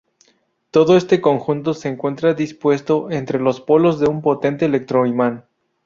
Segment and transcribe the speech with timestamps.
[0.71, 5.45] Todo este conjunto se encuentra dispuesto entre los polos de un potente electroimán.